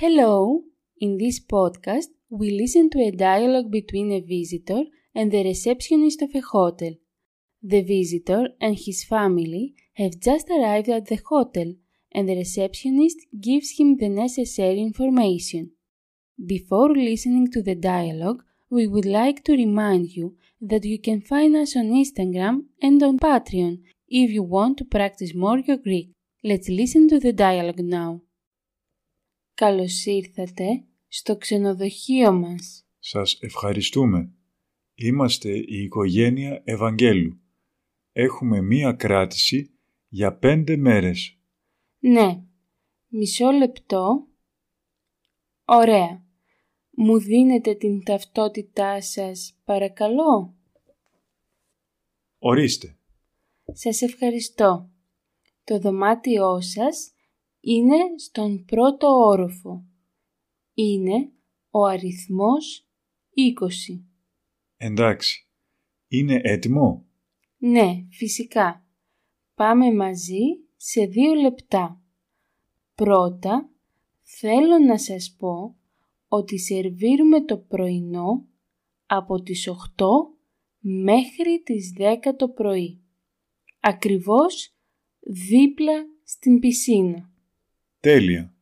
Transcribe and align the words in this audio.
Hello! 0.00 0.62
In 1.00 1.18
this 1.18 1.40
podcast, 1.40 2.10
we 2.30 2.52
listen 2.52 2.88
to 2.90 3.00
a 3.00 3.10
dialogue 3.10 3.68
between 3.68 4.12
a 4.12 4.20
visitor 4.20 4.84
and 5.12 5.32
the 5.32 5.42
receptionist 5.42 6.22
of 6.22 6.36
a 6.36 6.40
hotel. 6.40 6.92
The 7.64 7.82
visitor 7.82 8.50
and 8.60 8.78
his 8.78 9.02
family 9.02 9.74
have 9.94 10.20
just 10.20 10.50
arrived 10.50 10.88
at 10.88 11.06
the 11.06 11.18
hotel 11.28 11.74
and 12.12 12.28
the 12.28 12.36
receptionist 12.36 13.26
gives 13.40 13.72
him 13.76 13.96
the 13.96 14.08
necessary 14.08 14.80
information. 14.82 15.72
Before 16.46 16.90
listening 16.90 17.50
to 17.50 17.60
the 17.60 17.74
dialogue, 17.74 18.44
we 18.70 18.86
would 18.86 19.04
like 19.20 19.42
to 19.46 19.54
remind 19.54 20.12
you 20.12 20.36
that 20.60 20.84
you 20.84 21.00
can 21.00 21.22
find 21.22 21.56
us 21.56 21.74
on 21.74 21.90
Instagram 21.90 22.66
and 22.80 23.02
on 23.02 23.18
Patreon 23.18 23.80
if 24.06 24.30
you 24.30 24.44
want 24.44 24.78
to 24.78 24.84
practice 24.84 25.34
more 25.34 25.58
your 25.58 25.78
Greek. 25.78 26.12
Let's 26.44 26.68
listen 26.68 27.08
to 27.08 27.18
the 27.18 27.32
dialogue 27.32 27.80
now. 27.80 28.22
Καλώς 29.58 30.04
ήρθατε 30.04 30.84
στο 31.08 31.36
ξενοδοχείο 31.36 32.32
μας. 32.32 32.86
Σας 32.98 33.38
ευχαριστούμε. 33.40 34.32
Είμαστε 34.94 35.50
η 35.56 35.82
οικογένεια 35.82 36.62
Ευαγγέλου. 36.64 37.40
Έχουμε 38.12 38.60
μία 38.60 38.92
κράτηση 38.92 39.70
για 40.08 40.36
πέντε 40.36 40.76
μέρες. 40.76 41.38
Ναι. 41.98 42.42
Μισό 43.08 43.50
λεπτό. 43.50 44.26
Ωραία. 45.64 46.24
Μου 46.90 47.18
δίνετε 47.18 47.74
την 47.74 48.04
ταυτότητά 48.04 49.00
σας, 49.00 49.58
παρακαλώ. 49.64 50.54
Ορίστε. 52.38 52.98
Σας 53.72 54.02
ευχαριστώ. 54.02 54.90
Το 55.64 55.78
δωμάτιό 55.78 56.60
σας 56.60 57.12
είναι 57.60 57.96
στον 58.16 58.64
πρώτο 58.64 59.06
όροφο. 59.06 59.84
Είναι 60.74 61.32
ο 61.70 61.84
αριθμός 61.84 62.86
20. 63.34 64.04
Εντάξει. 64.76 65.48
Είναι 66.08 66.40
έτοιμο; 66.42 67.06
Ναι, 67.56 68.06
φυσικά. 68.10 68.86
Πάμε 69.54 69.92
μαζί 69.92 70.42
σε 70.76 71.04
δύο 71.04 71.34
λεπτά. 71.34 72.02
Πρώτα, 72.94 73.70
θέλω 74.22 74.78
να 74.78 74.98
σας 74.98 75.34
πω 75.38 75.76
ότι 76.28 76.58
σερβίρουμε 76.58 77.44
το 77.44 77.58
πρωινό 77.58 78.46
από 79.06 79.42
τις 79.42 79.68
8 79.68 80.06
μέχρι 80.78 81.62
τις 81.64 81.92
10 81.98 82.36
το 82.36 82.48
πρωί. 82.48 83.02
Ακριβώς 83.80 84.74
δίπλα 85.20 86.06
στην 86.24 86.58
πισίνα. 86.58 87.32
Τέλεια. 88.00 88.54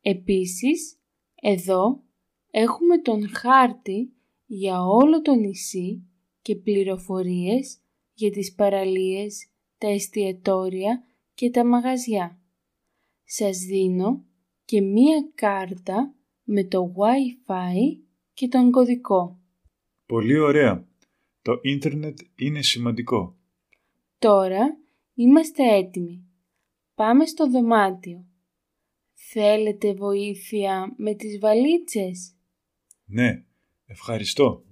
Επίσης, 0.00 0.98
εδώ 1.34 2.02
έχουμε 2.50 2.98
τον 2.98 3.28
χάρτη 3.28 4.12
για 4.46 4.84
όλο 4.84 5.22
το 5.22 5.34
νησί 5.34 6.02
και 6.42 6.56
πληροφορίες 6.56 7.78
για 8.14 8.30
τις 8.30 8.54
παραλίες, 8.54 9.50
τα 9.78 9.88
εστιατόρια 9.88 11.04
και 11.34 11.50
τα 11.50 11.64
μαγαζιά. 11.64 12.40
Σας 13.24 13.58
δίνω 13.58 14.24
και 14.64 14.80
μία 14.80 15.30
κάρτα 15.34 16.14
με 16.42 16.64
το 16.64 16.94
Wi-Fi 16.96 18.02
και 18.32 18.48
τον 18.48 18.70
κωδικό. 18.70 19.40
Πολύ 20.06 20.38
ωραία. 20.38 20.88
Το 21.42 21.58
ίντερνετ 21.62 22.18
είναι 22.36 22.62
σημαντικό. 22.62 23.36
Τώρα 24.18 24.78
είμαστε 25.14 25.76
έτοιμοι. 25.76 26.24
Πάμε 26.94 27.26
στο 27.26 27.50
δωμάτιο. 27.50 28.29
Θέλετε 29.28 29.94
βοήθεια 29.94 30.94
με 30.96 31.14
τις 31.14 31.38
βαλίτσες; 31.38 32.34
Ναι, 33.04 33.44
ευχαριστώ. 33.86 34.64